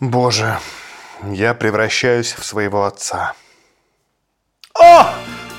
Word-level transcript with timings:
Боже, 0.00 0.58
я 1.22 1.54
превращаюсь 1.54 2.34
в 2.34 2.44
своего 2.44 2.84
отца. 2.84 3.32
О! 4.78 5.06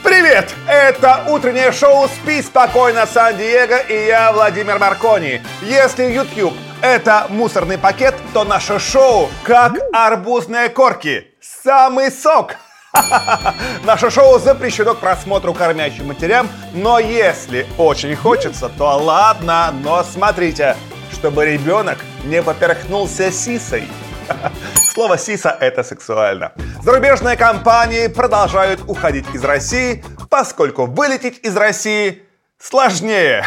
Привет! 0.04 0.54
Это 0.68 1.26
утреннее 1.28 1.72
шоу 1.72 2.08
«Спи 2.08 2.44
спокойно, 2.44 3.08
Сан-Диего» 3.08 3.80
и 3.80 4.06
я, 4.06 4.32
Владимир 4.32 4.78
Маркони. 4.78 5.42
Если 5.64 6.04
YouTube– 6.04 6.54
это 6.84 7.26
мусорный 7.30 7.80
пакет, 7.80 8.14
то 8.32 8.44
наше 8.44 8.78
шоу 8.78 9.28
как 9.44 9.74
арбузные 9.92 10.70
корки. 10.70 11.32
Самый 11.42 12.12
сок! 12.12 12.58
Наше 13.84 14.10
шоу 14.12 14.40
запрещено 14.40 14.94
к 14.94 15.00
просмотру 15.00 15.54
кормящим 15.54 16.08
матерям, 16.08 16.48
но 16.74 17.00
если 17.00 17.68
очень 17.78 18.16
хочется, 18.16 18.70
то 18.70 18.98
ладно, 18.98 19.74
но 19.84 20.04
смотрите, 20.04 20.76
чтобы 21.12 21.46
ребенок 21.46 21.98
не 22.24 22.42
поперхнулся 22.42 23.32
сисой. 23.32 23.88
Слово 24.94 25.18
«сиса»— 25.18 25.56
это 25.60 25.84
сексуально. 25.84 26.52
Зарубежные 26.84 27.38
компании 27.38 28.08
продолжают 28.08 28.82
уходить 28.88 29.26
из 29.34 29.44
России, 29.44 30.04
поскольку 30.30 30.86
вылететь 30.86 31.40
из 31.44 31.56
России 31.56 32.24
сложнее. 32.60 33.46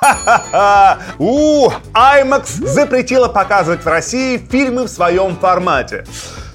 У, 1.18 1.68
IMAX 1.94 2.66
запретила 2.66 3.28
показывать 3.28 3.84
в 3.84 3.88
России 3.88 4.38
фильмы 4.38 4.84
в 4.84 4.88
своем 4.88 5.36
формате. 5.36 6.04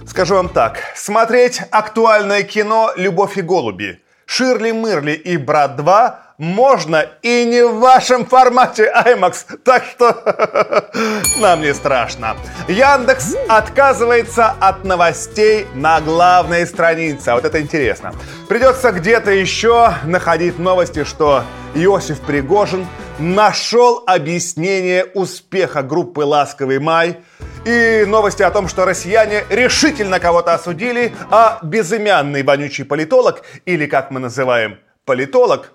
Скажу 0.08 0.36
вам 0.36 0.50
так, 0.50 0.80
смотреть 0.96 1.62
актуальное 1.72 2.44
кино 2.44 2.92
«Любовь 2.98 3.38
и 3.38 3.42
голуби», 3.42 4.02
«Ширли 4.34 4.72
Мырли» 4.72 5.12
и 5.12 5.36
«Брат 5.36 5.78
2» 5.78 6.14
можно 6.38 7.06
и 7.22 7.44
не 7.44 7.66
в 7.66 7.80
вашем 7.80 8.26
формате 8.26 8.90
IMAX, 8.96 9.58
так 9.66 9.84
что 9.84 10.90
нам 11.42 11.60
не 11.60 11.74
страшно. 11.74 12.38
Яндекс 12.70 13.36
отказывается 13.50 14.56
от 14.62 14.86
новостей 14.86 15.68
на 15.76 16.00
главной 16.00 16.66
странице. 16.66 17.28
А 17.28 17.36
вот 17.36 17.44
это 17.44 17.62
интересно. 17.62 18.14
Придется 18.48 18.94
где-то 18.94 19.32
еще 19.32 19.96
находить 20.06 20.58
новости, 20.58 21.04
что 21.04 21.44
Иосиф 21.76 22.22
Пригожин 22.22 22.88
нашел 23.20 24.02
объяснение 24.08 25.04
успеха 25.14 25.84
группы 25.84 26.22
«Ласковый 26.22 26.80
май», 26.80 27.20
и 27.66 28.06
новости 28.08 28.42
о 28.44 28.52
том, 28.52 28.68
что 28.68 28.86
россияне 28.86 29.44
решительно 29.50 30.20
кого-то 30.20 30.54
осудили, 30.54 31.14
а 31.30 31.60
безымянный 31.62 32.44
вонючий 32.44 32.86
политолог, 32.86 33.44
или 33.66 33.86
как 33.86 34.12
мы 34.12 34.20
называем, 34.20 34.80
политолог, 35.06 35.72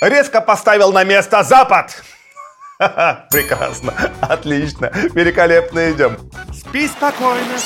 резко 0.00 0.40
поставил 0.40 0.92
на 0.92 1.04
место 1.04 1.42
Запад. 1.42 2.02
Прекрасно, 3.30 3.94
отлично, 4.20 4.90
великолепно 5.14 5.90
идем. 5.90 6.16
Спи 6.52 6.86
спокойно, 6.88 7.56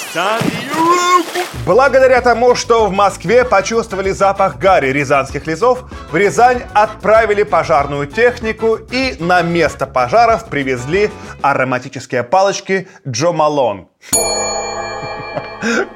Благодаря 1.66 2.20
тому, 2.20 2.55
что 2.55 2.86
в 2.86 2.92
Москве 2.92 3.44
почувствовали 3.44 4.11
запах 4.11 4.58
гари 4.58 4.92
рязанских 4.92 5.47
лесов, 5.47 5.84
в 6.11 6.16
Рязань 6.16 6.62
отправили 6.75 7.42
пожарную 7.42 8.06
технику 8.06 8.77
и 8.77 9.16
на 9.19 9.42
место 9.42 9.86
пожаров 9.86 10.48
привезли 10.48 11.11
ароматические 11.42 12.22
палочки 12.22 12.88
Джо 13.06 13.33
Малон. 13.33 13.88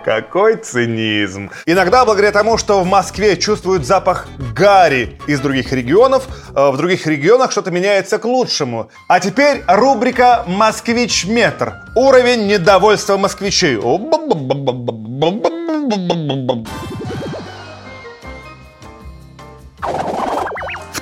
Какой 0.04 0.56
цинизм. 0.56 1.50
Иногда, 1.66 2.04
благодаря 2.04 2.32
тому, 2.32 2.58
что 2.58 2.80
в 2.80 2.86
Москве 2.86 3.36
чувствуют 3.36 3.86
запах 3.86 4.26
гари 4.54 5.18
из 5.26 5.40
других 5.40 5.72
регионов, 5.72 6.26
э, 6.54 6.70
в 6.70 6.76
других 6.76 7.06
регионах 7.06 7.50
что-то 7.50 7.70
меняется 7.70 8.18
к 8.18 8.24
лучшему. 8.24 8.90
А 9.08 9.20
теперь 9.20 9.62
рубрика 9.66 10.44
«Москвич-метр». 10.46 11.74
Уровень 11.94 12.46
недовольства 12.46 13.16
москвичей. 13.16 13.76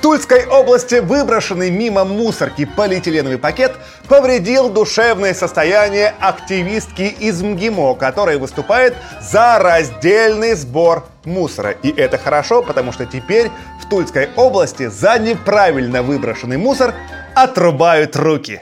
Тульской 0.03 0.45
области 0.47 0.95
выброшенный 0.95 1.71
мимо 1.71 2.03
мусорки 2.03 2.65
полиэтиленовый 2.65 3.37
пакет 3.37 3.71
повредил 4.09 4.69
душевное 4.69 5.33
состояние 5.33 6.13
активистки 6.19 7.03
из 7.03 7.41
МГИМО, 7.41 7.95
которая 7.95 8.37
выступает 8.37 8.97
за 9.21 9.59
раздельный 9.59 10.55
сбор 10.55 11.05
мусора. 11.23 11.71
И 11.71 11.89
это 11.89 12.17
хорошо, 12.17 12.61
потому 12.61 12.91
что 12.91 13.05
теперь 13.05 13.49
в 13.81 13.87
Тульской 13.87 14.27
области 14.35 14.87
за 14.87 15.17
неправильно 15.19 16.03
выброшенный 16.03 16.57
мусор 16.57 16.93
отрубают 17.33 18.17
руки. 18.17 18.61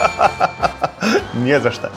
Не 1.34 1.60
за 1.60 1.70
что. 1.70 1.92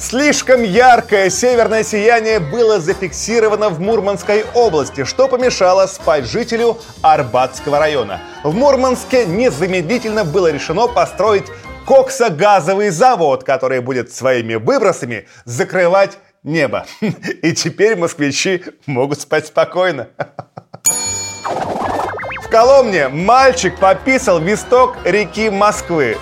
Слишком 0.00 0.62
яркое 0.62 1.28
северное 1.28 1.84
сияние 1.84 2.40
было 2.40 2.80
зафиксировано 2.80 3.68
в 3.68 3.80
Мурманской 3.80 4.46
области, 4.54 5.04
что 5.04 5.28
помешало 5.28 5.86
спать 5.86 6.24
жителю 6.24 6.78
Арбатского 7.02 7.78
района. 7.78 8.22
В 8.42 8.54
Мурманске 8.54 9.26
незамедлительно 9.26 10.24
было 10.24 10.50
решено 10.50 10.86
построить 10.86 11.44
коксогазовый 11.86 12.88
завод, 12.88 13.44
который 13.44 13.80
будет 13.80 14.10
своими 14.10 14.54
выбросами 14.54 15.28
закрывать 15.44 16.16
небо. 16.42 16.86
И 17.42 17.52
теперь 17.52 17.94
москвичи 17.94 18.64
могут 18.86 19.20
спать 19.20 19.48
спокойно. 19.48 20.08
В 22.42 22.48
Коломне 22.48 23.08
мальчик 23.08 23.78
пописал 23.78 24.40
в 24.40 24.48
исток 24.50 24.96
реки 25.04 25.50
Москвы 25.50 26.16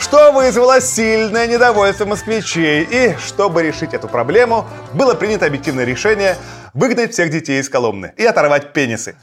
что 0.00 0.32
вызвало 0.32 0.80
сильное 0.80 1.46
недовольство 1.46 2.06
москвичей. 2.06 2.88
И 2.90 3.16
чтобы 3.18 3.62
решить 3.62 3.94
эту 3.94 4.08
проблему, 4.08 4.66
было 4.94 5.14
принято 5.14 5.46
объективное 5.46 5.84
решение 5.84 6.36
выгнать 6.72 7.12
всех 7.12 7.30
детей 7.30 7.60
из 7.60 7.68
Коломны 7.68 8.14
и 8.16 8.24
оторвать 8.24 8.72
пенисы. 8.72 9.14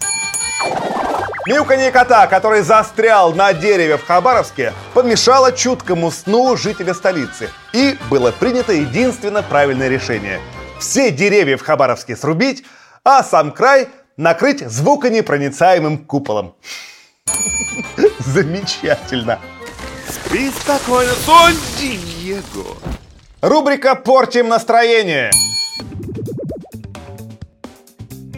Мяуканье 1.48 1.92
кота, 1.92 2.28
который 2.28 2.62
застрял 2.62 3.34
на 3.34 3.54
дереве 3.54 3.98
в 3.98 4.06
Хабаровске, 4.06 4.74
помешало 4.94 5.52
чуткому 5.52 6.12
сну 6.12 6.56
жителя 6.58 6.94
столицы. 6.94 7.50
И 7.74 7.98
было 8.10 8.32
принято 8.32 8.74
единственно 8.74 9.42
правильное 9.42 9.88
решение. 9.88 10.40
Все 10.80 11.10
деревья 11.10 11.58
в 11.58 11.62
Хабаровске 11.62 12.16
срубить, 12.16 12.66
а 13.04 13.24
сам 13.24 13.52
край 13.52 13.88
накрыть 14.18 14.60
звуконепроницаемым 14.60 16.00
куполом. 16.00 16.56
Замечательно. 18.20 19.40
Спи 20.09 20.50
спокойно, 20.51 21.12
Сон 21.25 21.53
Диего. 21.78 22.78
Рубрика 23.41 23.95
«Портим 23.95 24.47
настроение». 24.47 25.31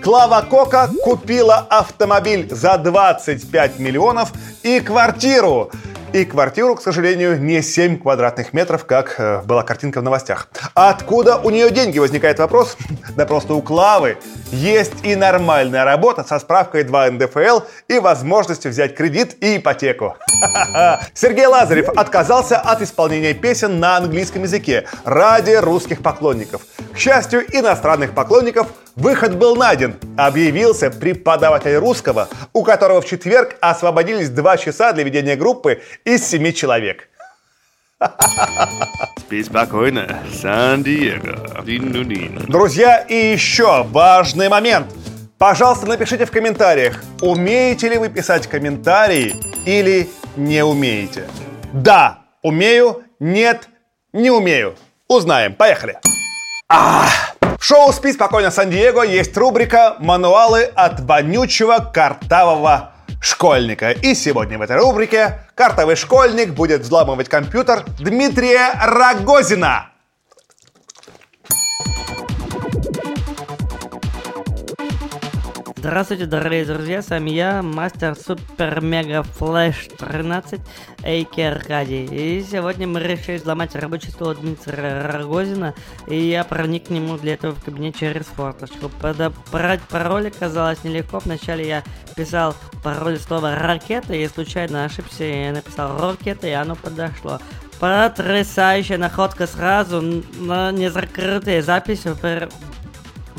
Клава 0.02 0.42
Кока 0.42 0.90
купила 1.04 1.58
автомобиль 1.70 2.48
за 2.50 2.78
25 2.78 3.80
миллионов 3.80 4.32
и 4.64 4.80
квартиру. 4.80 5.72
И 6.12 6.26
квартиру, 6.26 6.76
к 6.76 6.82
сожалению, 6.82 7.40
не 7.40 7.62
7 7.62 8.00
квадратных 8.00 8.52
метров, 8.52 8.86
как 8.86 9.16
э, 9.20 9.44
была 9.44 9.62
картинка 9.62 10.02
в 10.02 10.04
новостях. 10.04 10.48
Откуда 10.74 11.38
у 11.38 11.52
нее 11.52 11.70
деньги, 11.70 12.00
возникает 12.00 12.40
вопрос? 12.40 12.78
Да 13.16 13.26
просто 13.26 13.54
у 13.54 13.62
Клавы 13.62 14.18
есть 14.52 14.94
и 15.04 15.16
нормальная 15.16 15.84
работа 15.84 16.24
со 16.24 16.40
справкой 16.40 16.84
2 16.84 17.12
НДФЛ 17.12 17.60
и 17.88 18.00
возможностью 18.00 18.72
взять 18.72 18.96
кредит 18.96 19.36
и 19.44 19.58
ипотеку. 19.58 20.16
Сергей 21.14 21.48
Лазарев 21.48 21.90
отказался 21.90 22.58
от 22.60 22.82
исполнения 22.82 23.34
песен 23.34 23.80
на 23.80 23.98
английском 23.98 24.44
языке 24.44 24.86
ради 25.04 25.52
русских 25.52 26.02
поклонников. 26.02 26.62
К 26.94 26.98
счастью, 26.98 27.44
иностранных 27.56 28.14
поклонников 28.14 28.68
выход 29.00 29.38
был 29.38 29.56
найден. 29.56 29.96
Объявился 30.18 30.92
преподаватель 30.92 31.76
русского, 31.76 32.28
у 32.54 32.64
которого 32.64 33.02
в 33.02 33.06
четверг 33.06 33.56
освободились 33.62 34.30
два 34.30 34.58
часа 34.58 34.94
для 34.94 35.04
ведения 35.04 35.36
группы 35.36 35.82
из 36.06 36.26
семи 36.26 36.54
человек. 36.54 37.10
Спи 39.18 39.44
спокойно, 39.44 40.20
Сан-Диего. 40.34 41.62
Друзья, 42.48 43.00
и 43.00 43.32
еще 43.32 43.84
важный 43.84 44.50
момент. 44.50 44.88
Пожалуйста, 45.38 45.86
напишите 45.86 46.26
в 46.26 46.32
комментариях, 46.32 47.02
умеете 47.22 47.90
ли 47.90 47.98
вы 47.98 48.10
писать 48.10 48.48
комментарии 48.48 49.36
или 49.66 50.10
не 50.36 50.64
умеете. 50.64 51.26
Да, 51.72 52.20
умею, 52.42 53.04
нет, 53.20 53.70
не 54.12 54.32
умею. 54.32 54.76
Узнаем. 55.08 55.54
Поехали. 55.54 56.00
В 56.70 57.64
шоу 57.64 57.92
«Спи 57.92 58.14
спокойно, 58.14 58.52
Сан-Диего» 58.52 59.02
есть 59.02 59.36
рубрика 59.36 59.96
«Мануалы 60.00 60.64
от 60.64 61.00
вонючего 61.00 61.80
картавого 61.80 62.92
школьника». 63.20 63.90
И 63.92 64.14
сегодня 64.14 64.60
в 64.60 64.62
этой 64.62 64.78
рубрике 64.78 65.40
картовый 65.56 65.96
школьник 65.96 66.54
будет 66.54 66.82
взламывать 66.82 67.28
компьютер 67.28 67.84
Дмитрия 68.00 68.72
Рогозина. 68.82 69.90
Здравствуйте, 75.80 76.26
дорогие 76.26 76.66
друзья, 76.66 77.02
с 77.02 77.10
вами 77.10 77.30
я, 77.30 77.62
мастер 77.64 78.14
Супер 78.14 78.82
Мега 78.82 79.24
Флэш 79.24 79.88
13, 79.98 80.60
А.К. 81.04 81.40
Аркадий. 81.40 82.04
И 82.04 82.44
сегодня 82.44 82.86
мы 82.86 83.00
решили 83.00 83.38
взломать 83.38 83.74
рабочий 83.78 84.10
стол 84.10 84.36
Дмитрия 84.36 85.10
Рогозина, 85.10 85.74
и 86.06 86.20
я 86.20 86.44
проник 86.44 86.88
к 86.88 86.90
нему 86.90 87.18
для 87.18 87.36
этого 87.36 87.56
в 87.56 87.64
кабинет 87.64 87.96
через 87.96 88.26
форточку. 88.26 88.90
Подобрать 89.02 89.80
пароль 89.84 90.28
оказалось 90.28 90.84
нелегко, 90.84 91.20
вначале 91.20 91.66
я 91.66 91.84
писал 92.14 92.56
пароль 92.84 93.18
слова 93.18 93.56
«ракета», 93.56 94.14
и 94.14 94.28
случайно 94.28 94.84
ошибся, 94.84 95.24
я 95.24 95.54
написал 95.54 95.98
«ракета», 95.98 96.46
и 96.46 96.52
оно 96.52 96.76
подошло. 96.76 97.40
Потрясающая 97.80 98.98
находка 98.98 99.48
сразу 99.48 100.02
на 100.02 100.74
незакрытые 100.74 101.62
записи 101.62 102.10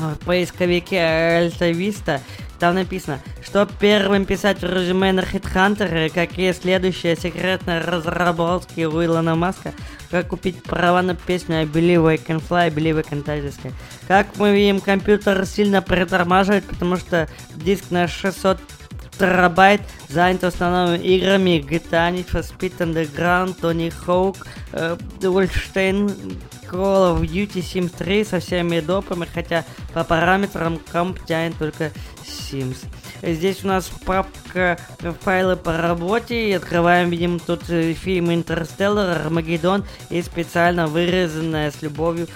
в 0.01 0.25
поисковике 0.25 0.99
Альтависта. 0.99 2.21
Там 2.59 2.75
написано, 2.75 3.19
что 3.43 3.67
первым 3.79 4.25
писать 4.25 4.61
в 4.61 4.65
резюме 4.65 5.11
на 5.11 5.21
HeadHunter, 5.21 6.09
какие 6.09 6.51
следующие 6.51 7.15
секретные 7.15 7.81
разработки 7.81 8.81
у 8.81 9.03
Илона 9.03 9.35
Маска, 9.35 9.73
как 10.11 10.27
купить 10.27 10.61
права 10.61 11.01
на 11.01 11.15
песню 11.15 11.57
I 11.57 11.65
Believe 11.65 12.07
I 12.07 12.17
Can 12.17 12.39
Fly, 12.39 12.65
I 12.65 12.69
Believe 12.69 12.97
I 12.97 13.03
Can 13.03 13.23
Touch 13.23 13.73
Как 14.07 14.27
мы 14.37 14.55
видим, 14.55 14.79
компьютер 14.79 15.45
сильно 15.45 15.81
притормаживает, 15.81 16.65
потому 16.65 16.97
что 16.97 17.27
диск 17.55 17.89
на 17.89 18.07
600 18.07 18.59
терабайт 19.21 19.81
занят 20.09 20.41
в 20.41 20.45
основном 20.45 20.99
играми 20.99 21.59
GTA, 21.59 22.11
Need 22.11 22.27
for 22.31 22.41
Speed 22.41 22.77
Underground, 22.79 23.55
Tony 23.61 23.93
Hawk, 24.05 24.37
э, 24.73 24.97
Wolfenstein, 25.21 26.39
Call 26.69 27.15
of 27.15 27.21
Duty 27.21 27.61
Sims 27.61 27.91
3 27.95 28.25
со 28.25 28.39
всеми 28.39 28.79
допами, 28.79 29.27
хотя 29.31 29.63
по 29.93 30.03
параметрам 30.03 30.79
комп 30.91 31.23
тянет 31.25 31.55
только 31.59 31.91
Sims. 32.25 32.77
Здесь 33.21 33.63
у 33.63 33.67
нас 33.67 33.91
папка 34.05 34.79
файлы 35.21 35.55
по 35.55 35.77
работе. 35.77 36.49
И 36.49 36.53
открываем, 36.53 37.11
видим, 37.11 37.39
тут 37.39 37.69
э, 37.69 37.93
фильм 37.93 38.33
Интерстеллар, 38.33 39.21
Армагеддон 39.21 39.85
и 40.09 40.23
специально 40.23 40.87
вырезанная 40.87 41.69
с 41.69 41.83
любовью 41.83 42.27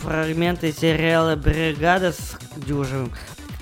фрагменты 0.00 0.72
сериала 0.72 1.36
Бригада 1.36 2.12
с 2.12 2.38
Дюжевым 2.56 3.12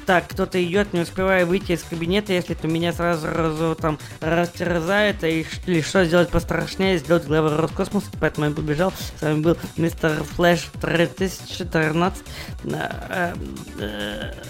так, 0.08 0.26
кто-то 0.26 0.64
идет, 0.64 0.94
не 0.94 1.00
успевая 1.00 1.44
выйти 1.44 1.72
из 1.72 1.82
кабинета, 1.82 2.32
если 2.32 2.54
то 2.54 2.66
меня 2.66 2.94
сразу, 2.94 3.26
сразу 3.26 3.74
там 3.74 3.98
растерзает, 4.22 5.22
и 5.22 5.46
или 5.66 5.82
что 5.82 6.02
сделать 6.06 6.30
пострашнее, 6.30 6.96
сделать 6.96 7.26
главу 7.26 7.50
Роскосмоса, 7.54 8.06
поэтому 8.18 8.46
я 8.46 8.52
побежал. 8.54 8.90
С 9.18 9.20
вами 9.20 9.42
был 9.42 9.58
мистер 9.76 10.24
Флэш 10.36 10.70
3014. 10.80 12.24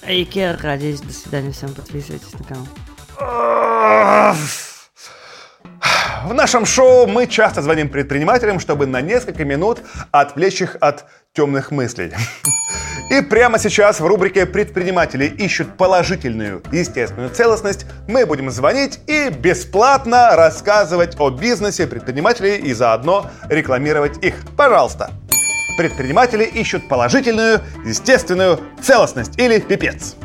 Айкер 0.06 0.60
ради. 0.62 0.96
До 0.96 1.12
свидания 1.12 1.50
всем, 1.50 1.74
подписывайтесь 1.74 2.34
на 2.34 2.44
канал. 2.44 2.68
В 6.24 6.34
нашем 6.34 6.66
шоу 6.66 7.08
мы 7.08 7.26
часто 7.26 7.62
звоним 7.62 7.88
предпринимателям, 7.88 8.60
чтобы 8.60 8.86
на 8.86 9.00
несколько 9.00 9.44
минут 9.44 9.80
отвлечь 10.12 10.62
их 10.62 10.76
от 10.80 11.06
темных 11.38 11.70
мыслей. 11.70 12.12
И 13.10 13.20
прямо 13.22 13.60
сейчас 13.60 14.00
в 14.00 14.06
рубрике 14.06 14.44
«Предприниматели 14.44 15.24
ищут 15.24 15.76
положительную 15.76 16.64
естественную 16.72 17.30
целостность» 17.30 17.86
мы 18.08 18.26
будем 18.26 18.50
звонить 18.50 18.98
и 19.06 19.30
бесплатно 19.30 20.34
рассказывать 20.34 21.14
о 21.20 21.30
бизнесе 21.30 21.86
предпринимателей 21.86 22.56
и 22.56 22.74
заодно 22.74 23.30
рекламировать 23.48 24.18
их. 24.24 24.34
Пожалуйста. 24.56 25.12
Предприниматели 25.78 26.42
ищут 26.42 26.88
положительную 26.88 27.60
естественную 27.86 28.58
целостность 28.82 29.38
или 29.38 29.60
пипец. 29.60 30.16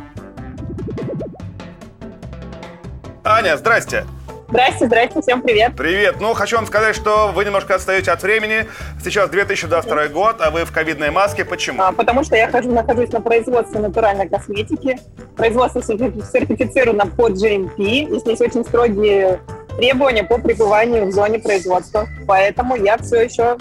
Аня, 3.24 3.56
здрасте. 3.58 4.06
Здрасте, 4.54 4.86
здрасте, 4.86 5.20
всем 5.20 5.42
привет. 5.42 5.76
Привет. 5.76 6.18
Ну, 6.20 6.36
хочу 6.36 6.58
вам 6.58 6.68
сказать, 6.68 6.96
что 6.96 7.32
вы 7.34 7.44
немножко 7.44 7.74
отстаете 7.74 8.12
от 8.12 8.22
времени. 8.22 8.68
Сейчас 9.04 9.32
2022 9.32 10.10
год, 10.10 10.36
а 10.42 10.52
вы 10.52 10.66
в 10.66 10.72
ковидной 10.72 11.10
маске. 11.10 11.44
Почему? 11.44 11.82
А, 11.82 11.92
потому 11.92 12.24
что 12.24 12.36
я 12.36 12.48
хожу, 12.48 12.72
нахожусь 12.72 13.12
на 13.12 13.20
производстве 13.20 13.80
натуральной 13.80 14.30
косметики. 14.30 15.00
Производство 15.36 15.82
сертифицировано 15.82 17.08
по 17.08 17.30
GMP. 17.30 17.78
И 17.78 18.20
здесь 18.20 18.42
очень 18.42 18.64
строгие 18.64 19.40
требования 19.76 20.24
по 20.24 20.38
пребыванию 20.38 21.08
в 21.08 21.12
зоне 21.12 21.40
производства. 21.40 22.06
Поэтому 22.28 22.76
я 22.76 23.00
все 23.00 23.24
еще 23.24 23.58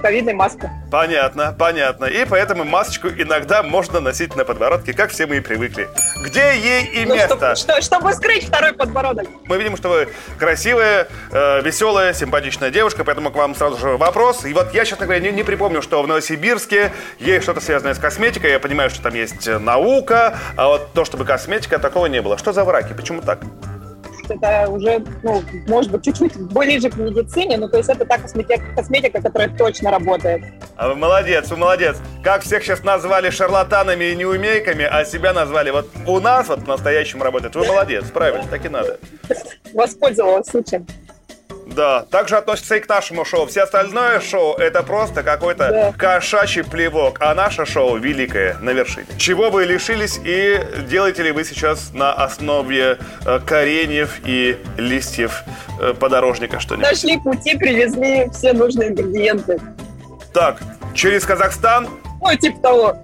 ковидной 0.00 0.34
маске. 0.34 0.70
Понятно, 0.90 1.54
понятно. 1.56 2.06
И 2.06 2.24
поэтому 2.24 2.64
масочку 2.64 3.08
иногда 3.08 3.62
можно 3.62 4.00
носить 4.00 4.34
на 4.36 4.44
подбородке, 4.44 4.92
как 4.92 5.10
все 5.10 5.26
мы 5.26 5.36
и 5.36 5.40
привыкли. 5.40 5.88
Где 6.24 6.56
ей 6.56 6.84
и 6.84 7.06
ну, 7.06 7.14
место? 7.14 7.54
Чтобы, 7.54 7.56
что, 7.56 7.82
чтобы 7.82 8.12
скрыть 8.12 8.46
второй 8.46 8.72
подбородок. 8.72 9.28
Мы 9.44 9.56
видим, 9.58 9.76
что 9.76 9.88
вы 9.88 10.08
красивая, 10.38 11.08
э, 11.30 11.62
веселая, 11.62 12.12
симпатичная 12.12 12.70
девушка, 12.70 13.04
поэтому 13.04 13.30
к 13.30 13.36
вам 13.36 13.54
сразу 13.54 13.78
же 13.78 13.96
вопрос. 13.96 14.44
И 14.44 14.52
вот 14.52 14.74
я, 14.74 14.84
честно 14.84 15.06
говоря, 15.06 15.20
не, 15.20 15.30
не 15.30 15.42
припомню, 15.42 15.82
что 15.82 16.02
в 16.02 16.06
Новосибирске 16.06 16.92
есть 17.18 17.44
что-то 17.44 17.60
связанное 17.60 17.94
с 17.94 17.98
косметикой. 17.98 18.50
Я 18.50 18.60
понимаю, 18.60 18.90
что 18.90 19.02
там 19.02 19.14
есть 19.14 19.46
наука, 19.46 20.38
а 20.56 20.68
вот 20.68 20.92
то, 20.92 21.04
чтобы 21.04 21.24
косметика, 21.24 21.78
такого 21.78 22.06
не 22.06 22.20
было. 22.22 22.38
Что 22.38 22.52
за 22.52 22.64
враки? 22.64 22.92
Почему 22.92 23.22
так? 23.22 23.40
Это 24.30 24.70
уже, 24.70 25.04
ну, 25.22 25.42
может 25.66 25.90
быть, 25.90 26.04
чуть-чуть 26.04 26.36
ближе 26.52 26.90
к 26.90 26.96
медицине, 26.96 27.56
ну, 27.56 27.68
то 27.68 27.78
есть 27.78 27.88
это 27.88 28.04
та 28.04 28.18
косметика, 28.18 28.62
косметика, 28.74 29.20
которая 29.20 29.48
точно 29.56 29.90
работает. 29.90 30.44
А 30.76 30.88
вы 30.88 30.94
молодец, 30.94 31.50
вы 31.50 31.56
молодец. 31.56 31.96
Как 32.22 32.42
всех 32.42 32.62
сейчас 32.62 32.82
назвали 32.82 33.30
шарлатанами 33.30 34.04
и 34.04 34.16
неумейками, 34.16 34.84
а 34.84 35.04
себя 35.04 35.32
назвали 35.32 35.70
вот 35.70 35.88
у 36.06 36.20
нас 36.20 36.48
вот 36.48 36.64
по-настоящему 36.64 37.24
работает. 37.24 37.54
Вы 37.54 37.66
молодец, 37.66 38.04
правильно, 38.10 38.46
так 38.50 38.64
и 38.64 38.68
надо. 38.68 38.98
Воспользовалась 39.74 40.46
случаем. 40.48 40.86
Да, 41.74 42.04
также 42.10 42.36
относится 42.36 42.76
и 42.76 42.80
к 42.80 42.88
нашему 42.88 43.24
шоу. 43.24 43.46
Все 43.46 43.62
остальное 43.62 44.20
шоу 44.20 44.54
это 44.56 44.82
просто 44.82 45.22
какой-то 45.22 45.68
да. 45.68 45.92
кошачий 45.96 46.64
плевок, 46.64 47.18
а 47.20 47.34
наше 47.34 47.64
шоу 47.64 47.96
великое 47.96 48.56
на 48.60 48.70
вершине. 48.70 49.06
Чего 49.18 49.50
вы 49.50 49.64
лишились 49.64 50.18
и 50.24 50.60
делаете 50.88 51.22
ли 51.22 51.32
вы 51.32 51.44
сейчас 51.44 51.92
на 51.92 52.12
основе 52.12 52.98
э, 53.24 53.40
кореньев 53.46 54.20
и 54.24 54.58
листьев 54.76 55.42
э, 55.80 55.94
подорожника 55.94 56.58
что-нибудь? 56.60 56.90
Нашли 56.90 57.18
пути, 57.18 57.56
привезли 57.56 58.28
все 58.32 58.52
нужные 58.52 58.88
ингредиенты. 58.88 59.60
Так, 60.32 60.58
через 60.94 61.24
Казахстан? 61.24 61.88
Ну, 62.20 62.34
типа 62.36 62.60
того. 62.60 62.96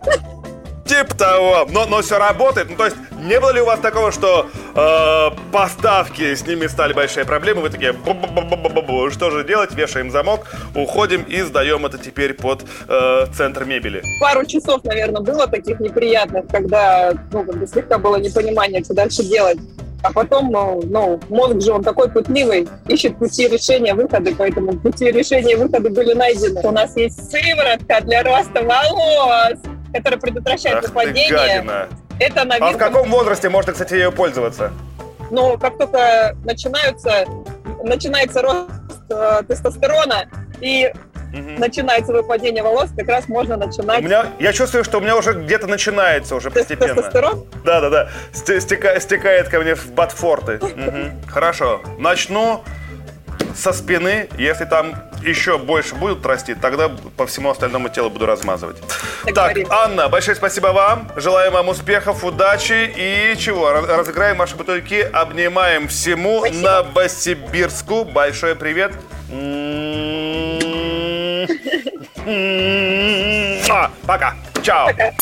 Типа 0.84 1.16
того, 1.16 1.66
но, 1.70 1.86
но 1.86 2.02
все 2.02 2.18
работает. 2.18 2.70
Ну, 2.70 2.76
то 2.76 2.84
есть, 2.84 2.96
не 3.22 3.40
было 3.40 3.50
ли 3.50 3.60
у 3.60 3.64
вас 3.64 3.80
такого, 3.80 4.12
что 4.12 4.48
э, 4.76 5.30
поставки 5.52 6.34
с 6.34 6.46
ними 6.46 6.66
стали 6.66 6.92
большие 6.92 7.24
проблемы? 7.24 7.62
Вы 7.62 7.70
такие, 7.70 7.92
бу 7.92 8.12
-бу 8.12 8.86
-бу 8.86 9.10
что 9.10 9.30
же 9.30 9.44
делать? 9.44 9.74
Вешаем 9.74 10.10
замок, 10.10 10.46
уходим 10.74 11.22
и 11.22 11.42
сдаем 11.42 11.86
это 11.86 11.98
теперь 11.98 12.34
под 12.34 12.64
э, 12.88 13.26
центр 13.34 13.64
мебели. 13.64 14.02
Пару 14.20 14.44
часов, 14.44 14.84
наверное, 14.84 15.22
было 15.22 15.46
таких 15.46 15.80
неприятных, 15.80 16.46
когда 16.48 17.12
ну, 17.32 17.44
как 17.44 17.56
бы 17.56 17.66
слегка 17.66 17.98
было 17.98 18.16
непонимание, 18.16 18.84
что 18.84 18.94
дальше 18.94 19.22
делать. 19.22 19.58
А 20.02 20.12
потом, 20.12 20.50
ну, 20.52 20.82
ну, 20.84 21.20
мозг 21.28 21.60
же 21.62 21.72
он 21.72 21.82
такой 21.82 22.08
путливый, 22.08 22.68
ищет 22.86 23.18
пути 23.18 23.48
решения, 23.48 23.94
выходы, 23.94 24.34
поэтому 24.36 24.78
пути 24.78 25.10
решения 25.10 25.56
выходы 25.56 25.90
были 25.90 26.12
найдены. 26.12 26.60
У 26.62 26.70
нас 26.70 26.96
есть 26.96 27.30
сыворотка 27.30 28.02
для 28.02 28.22
роста 28.22 28.62
волос 28.62 29.58
который 29.92 30.18
предотвращает 30.18 30.76
Ах 30.78 30.88
выпадение. 30.88 31.88
Это 32.18 32.44
новинка. 32.44 32.68
А 32.68 32.72
в 32.72 32.76
каком 32.78 33.10
возрасте 33.10 33.48
можно, 33.48 33.72
кстати, 33.72 33.94
ее 33.94 34.12
пользоваться? 34.12 34.72
Ну, 35.30 35.58
как 35.58 35.76
только 35.76 36.36
начинаются, 36.44 37.24
начинается 37.82 38.42
рост 38.42 38.70
э, 39.10 39.42
тестостерона 39.48 40.28
и 40.60 40.92
угу. 41.32 41.58
начинается 41.58 42.12
выпадение 42.12 42.62
волос, 42.62 42.90
как 42.96 43.08
раз 43.08 43.28
можно 43.28 43.56
начинать. 43.56 44.00
У 44.00 44.04
меня, 44.04 44.26
я 44.38 44.52
чувствую, 44.52 44.84
что 44.84 44.98
у 44.98 45.00
меня 45.00 45.16
уже 45.16 45.32
где-то 45.32 45.66
начинается 45.66 46.36
уже 46.36 46.50
постепенно. 46.50 46.94
Тестостерон? 46.94 47.46
Да, 47.64 47.80
да, 47.80 47.90
да. 47.90 48.08
Стека, 48.32 48.98
стекает 49.00 49.48
ко 49.48 49.60
мне 49.60 49.74
в 49.74 49.90
батфорты. 49.92 50.60
Хорошо. 51.26 51.82
Начну 51.98 52.62
со 53.54 53.72
спины, 53.72 54.28
если 54.38 54.64
там 54.64 55.05
еще 55.22 55.58
больше 55.58 55.94
будут 55.94 56.24
расти, 56.26 56.54
тогда 56.54 56.90
по 57.16 57.26
всему 57.26 57.50
остальному 57.50 57.88
телу 57.88 58.10
буду 58.10 58.26
размазывать. 58.26 58.76
Так, 59.34 59.54
так 59.54 59.56
Анна, 59.70 60.08
большое 60.08 60.36
спасибо 60.36 60.68
вам. 60.68 61.10
Желаем 61.16 61.52
вам 61.52 61.68
успехов, 61.68 62.24
удачи 62.24 62.92
и 62.96 63.36
чего? 63.38 63.70
Разыграем 63.72 64.36
ваши 64.36 64.56
бутылки, 64.56 65.00
обнимаем 65.12 65.88
всему 65.88 66.40
спасибо. 66.40 66.62
Новосибирску. 66.62 68.04
Большой 68.04 68.54
привет. 68.54 68.92
Пока. 74.06 74.34
Чао. 74.62 74.86
Пока. 74.86 75.12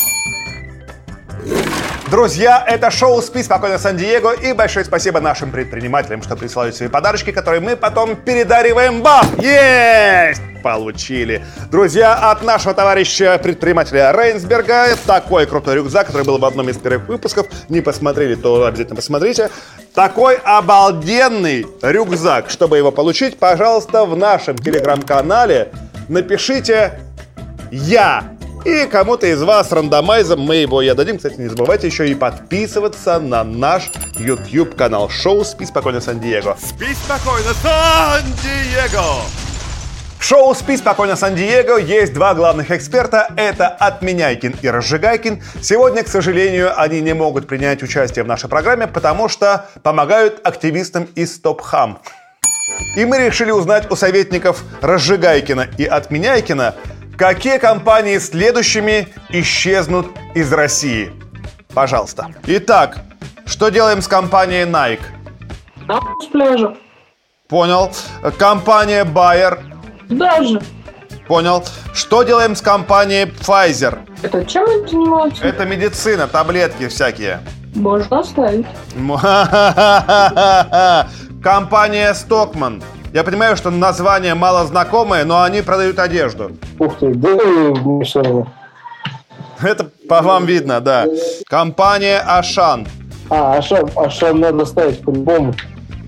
Друзья, 2.15 2.63
это 2.65 2.91
шоу 2.91 3.21
«Спи 3.21 3.43
спокойно, 3.43 3.77
Сан-Диего» 3.77 4.31
и 4.31 4.53
большое 4.53 4.85
спасибо 4.85 5.19
нашим 5.19 5.51
предпринимателям, 5.51 6.23
что 6.23 6.37
присылают 6.37 6.73
свои 6.73 6.87
подарочки, 6.87 7.33
которые 7.33 7.59
мы 7.59 7.75
потом 7.75 8.15
передариваем 8.15 9.01
вам. 9.01 9.25
Есть! 9.37 10.41
Получили. 10.63 11.43
Друзья, 11.69 12.31
от 12.31 12.41
нашего 12.41 12.73
товарища 12.73 13.37
предпринимателя 13.43 14.13
Рейнсберга 14.13 14.95
такой 15.05 15.45
крутой 15.45 15.75
рюкзак, 15.75 16.07
который 16.07 16.25
был 16.25 16.37
в 16.37 16.45
одном 16.45 16.69
из 16.69 16.77
первых 16.77 17.09
выпусков. 17.09 17.47
Не 17.67 17.81
посмотрели, 17.81 18.35
то 18.35 18.65
обязательно 18.65 18.95
посмотрите. 18.95 19.49
Такой 19.93 20.37
обалденный 20.37 21.67
рюкзак. 21.81 22.49
Чтобы 22.49 22.77
его 22.77 22.93
получить, 22.93 23.37
пожалуйста, 23.37 24.05
в 24.05 24.15
нашем 24.15 24.57
телеграм-канале 24.57 25.73
напишите 26.07 26.97
«Я». 27.71 28.34
И 28.65 28.87
кому-то 28.87 29.27
из 29.27 29.43
вас 29.43 29.71
рандомайзом 29.71 30.39
мы 30.39 30.55
его 30.55 30.81
и 30.81 30.87
отдадим. 30.87 31.17
Кстати, 31.17 31.39
не 31.39 31.47
забывайте 31.47 31.85
еще 31.85 32.09
и 32.09 32.15
подписываться 32.15 33.19
на 33.19 33.43
наш 33.43 33.91
YouTube 34.17 34.75
канал 34.75 35.07
шоу 35.07 35.45
«Спи 35.45 35.67
спокойно, 35.67 36.01
Сан-Диего». 36.01 36.57
Спи 36.59 36.87
спокойно, 36.95 37.53
Сан-Диего! 37.61 39.21
Шоу 40.19 40.55
«Спи 40.55 40.77
спокойно, 40.77 41.15
Сан-Диего» 41.15 41.77
есть 41.77 42.15
два 42.15 42.33
главных 42.33 42.71
эксперта. 42.71 43.27
Это 43.37 43.67
Отменяйкин 43.67 44.55
и 44.59 44.67
Разжигайкин. 44.67 45.43
Сегодня, 45.61 46.01
к 46.01 46.07
сожалению, 46.07 46.73
они 46.75 47.01
не 47.01 47.13
могут 47.13 47.47
принять 47.47 47.83
участие 47.83 48.23
в 48.25 48.27
нашей 48.27 48.49
программе, 48.49 48.87
потому 48.87 49.29
что 49.29 49.69
помогают 49.83 50.41
активистам 50.43 51.03
из 51.13 51.39
Топ-Хам. 51.39 51.99
И 52.97 53.05
мы 53.05 53.19
решили 53.19 53.51
узнать 53.51 53.91
у 53.91 53.95
советников 53.95 54.63
Разжигайкина 54.81 55.67
и 55.77 55.85
Отменяйкина, 55.85 56.73
какие 57.17 57.57
компании 57.57 58.17
следующими 58.17 59.07
исчезнут 59.29 60.07
из 60.33 60.51
России. 60.53 61.11
Пожалуйста. 61.73 62.27
Итак, 62.47 62.99
что 63.45 63.69
делаем 63.69 64.01
с 64.01 64.07
компанией 64.07 64.65
Nike? 64.65 65.01
На 65.87 65.99
с 66.21 66.25
пляжа. 66.31 66.75
Понял. 67.47 67.91
Компания 68.37 69.03
Bayer. 69.05 69.59
Даже. 70.09 70.61
Понял. 71.27 71.63
Что 71.93 72.23
делаем 72.23 72.55
с 72.55 72.61
компанией 72.61 73.25
Pfizer? 73.25 73.99
Это 74.21 74.45
чем 74.45 74.69
они 74.69 74.87
занимаются? 74.87 75.43
Это 75.43 75.65
медицина, 75.65 76.27
таблетки 76.27 76.87
всякие. 76.87 77.39
Можно 77.75 78.19
оставить. 78.19 78.65
Компания 81.43 82.13
Stockman. 82.13 82.83
Я 83.13 83.23
понимаю, 83.23 83.55
что 83.55 83.71
название 83.71 84.35
мало 84.35 84.65
знакомое, 84.65 85.23
но 85.25 85.41
они 85.43 85.61
продают 85.61 85.99
одежду. 85.99 86.51
Ух 86.79 86.97
ты, 86.99 87.13
да 87.13 87.29
мне 87.29 88.03
все 88.03 88.21
равно. 88.21 88.47
Это 89.61 89.85
по 90.09 90.21
вам 90.21 90.45
видно, 90.45 90.81
да. 90.81 91.05
Компания 91.47 92.19
Ашан. 92.19 92.87
А, 93.29 93.57
Ашан, 93.57 93.89
Ашан 93.95 94.39
надо 94.39 94.65
ставить 94.65 95.01
по-любому. 95.01 95.53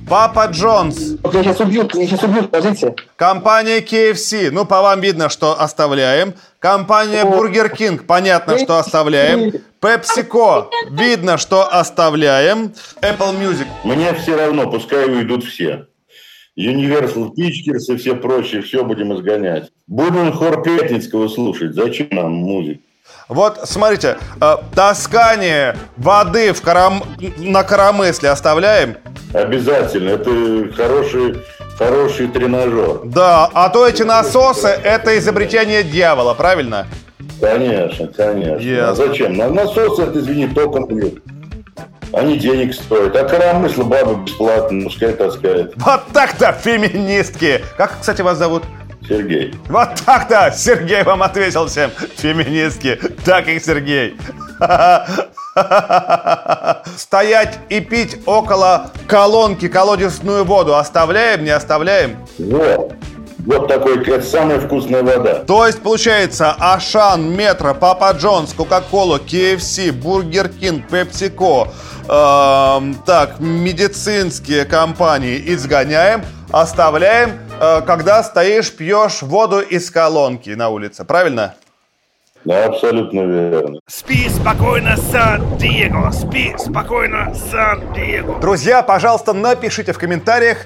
Папа 0.10 0.46
Джонс. 0.46 1.18
Вот 1.22 1.34
я 1.34 1.44
сейчас 1.44 1.60
убью, 1.60 1.84
меня 1.94 2.08
сейчас 2.08 2.24
убьют, 2.24 2.50
подождите. 2.50 2.96
Компания 3.18 3.80
KFC. 3.80 4.52
Ну, 4.52 4.66
по 4.66 4.82
вам 4.82 5.02
видно, 5.02 5.28
что 5.28 5.60
оставляем. 5.60 6.34
Компания 6.60 7.24
Burger 7.24 7.70
King. 7.76 8.00
Понятно, 8.00 8.58
что 8.58 8.78
оставляем. 8.78 9.52
PepsiCo. 9.82 10.68
Видно, 10.92 11.38
что 11.38 11.68
оставляем. 11.68 12.74
Apple 13.02 13.38
Music. 13.38 13.68
Мне 13.84 14.14
все 14.14 14.38
равно, 14.38 14.70
пускай 14.72 15.06
уйдут 15.10 15.44
все. 15.44 15.88
Universal 16.58 17.34
Pictures 17.38 17.94
и 17.94 17.98
все 17.98 18.16
прочие, 18.16 18.62
все 18.62 18.84
будем 18.84 19.14
изгонять. 19.14 19.72
Будем 19.86 20.32
хор 20.34 20.64
Пятницкого 20.64 21.28
слушать. 21.28 21.76
Зачем 21.76 22.08
нам 22.12 22.32
музыка? 22.32 22.80
Вот, 23.30 23.60
смотрите, 23.66 24.18
э, 24.42 24.56
таскание 24.74 25.76
воды 25.98 26.54
в 26.54 26.62
карам... 26.62 27.04
на 27.38 27.64
коромысле 27.64 28.30
оставляем? 28.30 28.98
Обязательно. 29.34 30.10
Это 30.10 30.74
хороший, 30.74 31.36
хороший 31.78 32.28
тренажер. 32.28 33.02
Да, 33.06 33.50
а 33.54 33.70
то 33.70 33.86
эти 33.88 34.04
насосы– 34.04 34.68
это 34.84 35.18
изобретение 35.20 35.84
дьявола, 35.84 36.34
правильно? 36.34 36.88
Конечно, 37.40 38.08
конечно. 38.08 38.66
Ясно. 38.66 38.90
А 38.90 38.96
зачем? 38.96 39.34
На 39.38 39.50
насосы, 39.50 40.04
это, 40.04 40.20
извини, 40.20 40.48
током 40.48 40.88
бьют. 40.88 41.22
Они 42.14 42.38
денег 42.38 42.74
стоят. 42.74 43.16
А 43.16 43.26
коромысло 43.26 43.84
баба 43.84 44.16
бесплатно, 44.16 44.86
пускай 44.86 45.14
таскает. 45.14 45.74
Вот 45.78 46.02
так-то, 46.14 46.54
феминистки! 46.54 47.64
Как, 47.78 48.00
кстати, 48.00 48.22
вас 48.22 48.38
зовут? 48.38 48.64
Сергей. 49.08 49.54
Вот 49.70 49.90
так-то! 50.06 50.54
Сергей 50.56 51.04
вам 51.04 51.24
ответил 51.24 51.68
всем. 51.68 51.92
Феминистки. 52.18 53.00
Так 53.26 53.48
их 53.48 53.64
Сергей. 53.64 54.18
Стоять 56.98 57.60
и 57.70 57.80
пить 57.80 58.20
около 58.26 58.92
колонки 59.08 59.68
колодезную 59.68 60.44
воду 60.44 60.76
оставляем, 60.76 61.44
не 61.44 61.52
оставляем? 61.52 62.18
Вот. 62.38 62.94
Вот 63.48 63.70
такой, 63.70 64.02
это 64.02 64.22
самая 64.22 64.60
вкусная 64.60 65.04
вода. 65.04 65.36
То 65.46 65.66
есть, 65.66 65.82
получается, 65.82 66.54
Ашан, 66.60 67.34
Метро, 67.34 67.74
Папа 67.74 68.12
Джонс, 68.12 68.52
Кока-Кола, 68.52 69.20
KFC, 69.20 69.94
Бургер 69.94 70.50
Кинг, 70.50 70.92
PepsiCo, 70.92 71.70
эм, 72.10 72.96
так, 73.06 73.40
медицинские 73.40 74.66
компании 74.66 75.42
изгоняем, 75.46 76.24
оставляем, 76.52 77.40
э, 77.62 77.82
когда 77.88 78.22
стоишь, 78.22 78.70
пьешь 78.74 79.22
воду 79.22 79.62
из 79.62 79.90
колонки 79.92 80.50
на 80.50 80.68
улице, 80.68 81.06
правильно? 81.06 81.56
Да, 82.44 82.66
абсолютно 82.66 83.22
верно. 83.22 83.80
Спи 83.88 84.28
спокойно, 84.28 84.98
Сан-Диего! 84.98 86.12
Спи 86.12 86.54
спокойно, 86.58 87.34
Сан-Диего! 87.34 88.40
Друзья, 88.42 88.84
пожалуйста, 88.84 89.32
напишите 89.32 89.94
в 89.94 89.98
комментариях 89.98 90.66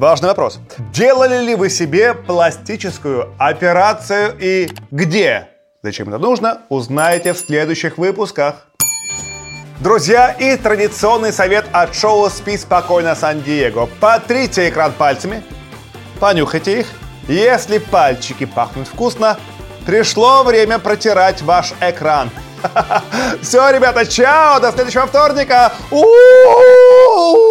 важный 0.00 0.28
вопрос. 0.28 0.58
Делали 0.92 1.44
ли 1.44 1.54
вы 1.54 1.68
себе 1.68 2.14
пластическую 2.14 3.32
операцию 3.38 4.34
и 4.40 4.70
где? 4.90 5.48
Зачем 5.82 6.08
это 6.08 6.18
нужно, 6.18 6.62
узнаете 6.68 7.32
в 7.34 7.38
следующих 7.38 7.98
выпусках. 7.98 8.66
Друзья, 9.78 10.30
и 10.32 10.56
традиционный 10.56 11.32
совет 11.32 11.66
от 11.72 11.94
шоу 11.94 12.28
«Спи 12.28 12.56
спокойно, 12.58 13.14
Сан-Диего». 13.14 13.88
Потрите 14.00 14.68
экран 14.68 14.92
пальцами, 14.92 15.42
понюхайте 16.18 16.80
их. 16.80 16.86
Если 17.28 17.78
пальчики 17.78 18.44
пахнут 18.44 18.88
вкусно, 18.88 19.38
пришло 19.86 20.42
время 20.42 20.78
протирать 20.78 21.40
ваш 21.42 21.72
экран. 21.80 22.30
Все, 23.42 23.70
ребята, 23.70 24.04
чао, 24.04 24.60
до 24.60 24.72
следующего 24.72 25.06
вторника. 25.06 25.72
У-у-у! 25.90 27.49